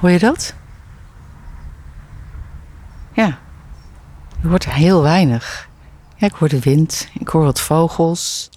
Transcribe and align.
Hoor 0.00 0.10
je 0.10 0.18
dat? 0.18 0.54
Ja. 3.12 3.38
Je 4.42 4.48
hoort 4.48 4.70
heel 4.70 5.02
weinig. 5.02 5.68
Ja, 6.16 6.26
ik 6.26 6.32
hoor 6.32 6.48
de 6.48 6.60
wind. 6.60 7.08
Ik 7.18 7.28
hoor 7.28 7.44
wat 7.44 7.60
vogels. 7.60 8.50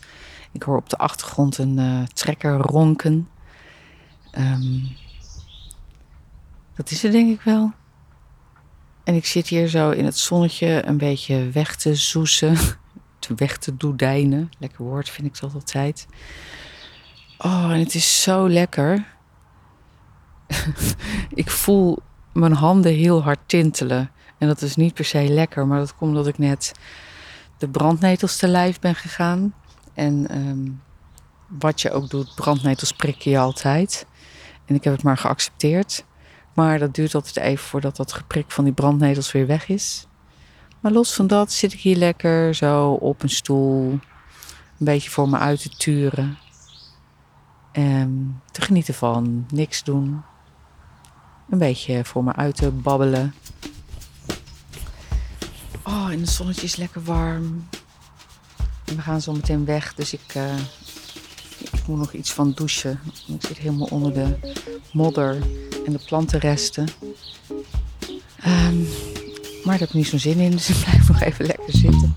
Ik 0.52 0.64
hoor 0.64 0.78
op 0.78 0.90
de 0.90 0.98
achtergrond 0.98 1.58
een 1.58 1.78
uh, 1.78 2.04
trekker 2.04 2.58
ronken. 2.58 3.30
Um, 4.38 4.96
dat 6.76 6.92
is 6.92 7.02
het 7.02 7.12
denk 7.12 7.30
ik 7.30 7.42
wel. 7.42 7.72
En 9.04 9.16
ik 9.16 9.26
zit 9.26 9.48
hier 9.48 9.68
zo 9.68 9.90
in 9.90 10.06
het 10.06 10.18
zonnetje 10.18 10.86
een 10.86 10.98
beetje 10.98 11.50
weg 11.50 11.76
te 11.76 11.96
zoesen. 11.96 12.58
Weg 13.36 13.58
te 13.58 13.78
doedijnen. 13.78 14.52
Lekker 14.60 14.84
woord 14.84 15.10
vind 15.10 15.28
ik 15.28 15.40
dat 15.40 15.54
altijd. 15.54 16.08
Oh, 17.38 17.72
en 17.72 17.80
het 17.80 17.96
is 17.96 18.22
zo 18.22 18.50
lekker. 18.50 19.13
ik 21.44 21.50
voel 21.50 22.00
mijn 22.34 22.54
handen 22.54 22.94
heel 22.94 23.24
hard 23.24 23.40
tintelen. 23.46 24.12
En 24.38 24.48
dat 24.48 24.62
is 24.62 24.76
niet 24.76 24.94
per 24.94 25.06
se 25.06 25.30
lekker, 25.30 25.68
maar 25.68 25.80
dat 25.80 25.96
komt 25.96 26.12
omdat 26.12 26.28
ik 26.28 26.38
net 26.38 26.72
de 27.58 27.68
brandnetels 27.68 28.38
te 28.38 28.48
lijf 28.48 28.80
ben 28.80 28.96
gegaan. 28.96 29.54
En 29.94 30.38
um, 30.38 30.82
wat 31.48 31.82
je 31.82 31.92
ook 31.92 32.10
doet, 32.10 32.36
brandnetels 32.36 32.92
prik 32.92 33.22
je 33.22 33.38
altijd. 33.38 34.06
En 34.66 34.76
ik 34.76 34.84
heb 34.84 34.94
het 34.94 35.04
maar 35.04 35.18
geaccepteerd. 35.18 36.06
Maar 36.54 36.80
dat 36.80 36.96
duurt 36.96 37.16
altijd 37.16 37.38
even 37.38 37.66
voordat 37.66 37.96
dat 37.96 38.14
geprik 38.14 38.52
van 38.52 38.64
die 38.64 38.74
brandnetels 38.74 39.32
weer 39.32 39.48
weg 39.48 39.68
is. 39.68 40.08
Maar 40.80 40.92
los 40.92 41.14
van 41.14 41.28
dat 41.28 41.52
zit 41.52 41.74
ik 41.74 41.80
hier 41.80 41.96
lekker 41.96 42.56
zo 42.56 42.92
op 42.92 43.24
een 43.24 43.30
stoel. 43.30 43.92
Een 43.92 44.00
beetje 44.86 45.10
voor 45.10 45.30
me 45.30 45.38
uit 45.38 45.62
te 45.62 45.70
turen. 45.70 46.38
En 47.72 48.42
te 48.52 48.62
genieten 48.62 48.94
van 48.94 49.46
niks 49.50 49.84
doen. 49.84 50.24
Een 51.54 51.60
beetje 51.60 52.06
voor 52.06 52.24
me 52.24 52.34
uit 52.34 52.56
te 52.56 52.72
babbelen. 52.72 53.34
Oh, 55.84 56.10
en 56.12 56.20
het 56.20 56.30
zonnetje 56.30 56.64
is 56.64 56.76
lekker 56.76 57.04
warm. 57.04 57.68
We 58.86 59.02
gaan 59.02 59.22
zo 59.22 59.32
meteen 59.32 59.66
weg, 59.66 59.94
dus 59.94 60.14
ik, 60.14 60.36
uh, 60.38 60.58
ik 61.60 61.88
moet 61.88 61.98
nog 61.98 62.14
iets 62.14 62.32
van 62.32 62.52
douchen. 62.52 63.00
Ik 63.28 63.46
zit 63.46 63.58
helemaal 63.58 63.88
onder 63.88 64.14
de 64.14 64.56
modder 64.92 65.38
en 65.86 65.92
de 65.92 66.00
plantenresten. 66.06 66.88
Um, 68.46 68.88
maar 69.64 69.78
daar 69.78 69.80
heb 69.80 69.88
ik 69.88 69.94
niet 69.94 70.08
zo'n 70.08 70.20
zin 70.20 70.40
in, 70.40 70.52
dus 70.52 70.70
ik 70.76 70.84
blijf 70.84 71.08
nog 71.08 71.22
even 71.22 71.46
lekker 71.46 71.74
zitten. 71.78 72.16